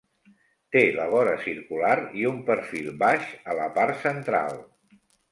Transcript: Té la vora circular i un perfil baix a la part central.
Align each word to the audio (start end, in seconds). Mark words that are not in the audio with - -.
Té 0.75 0.81
la 0.93 1.03
vora 1.09 1.33
circular 1.43 1.91
i 2.21 2.25
un 2.29 2.39
perfil 2.47 2.87
baix 3.03 3.27
a 3.53 3.57
la 3.59 3.67
part 3.75 3.99
central. 4.07 4.57